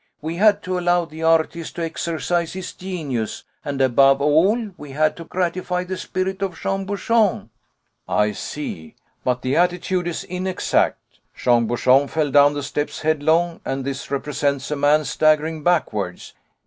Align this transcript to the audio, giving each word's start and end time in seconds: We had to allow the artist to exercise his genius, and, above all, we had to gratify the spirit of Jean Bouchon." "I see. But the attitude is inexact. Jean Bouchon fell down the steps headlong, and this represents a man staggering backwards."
We 0.19 0.37
had 0.37 0.63
to 0.63 0.79
allow 0.79 1.05
the 1.05 1.21
artist 1.21 1.75
to 1.75 1.83
exercise 1.83 2.53
his 2.53 2.73
genius, 2.73 3.43
and, 3.63 3.79
above 3.79 4.19
all, 4.19 4.71
we 4.75 4.93
had 4.93 5.15
to 5.17 5.25
gratify 5.25 5.83
the 5.83 5.95
spirit 5.95 6.41
of 6.41 6.59
Jean 6.59 6.85
Bouchon." 6.85 7.51
"I 8.07 8.31
see. 8.31 8.95
But 9.23 9.43
the 9.43 9.55
attitude 9.57 10.07
is 10.07 10.23
inexact. 10.23 11.19
Jean 11.35 11.67
Bouchon 11.67 12.07
fell 12.07 12.31
down 12.31 12.55
the 12.55 12.63
steps 12.63 13.01
headlong, 13.01 13.61
and 13.63 13.85
this 13.85 14.09
represents 14.09 14.71
a 14.71 14.75
man 14.75 15.05
staggering 15.05 15.61
backwards." 15.61 16.33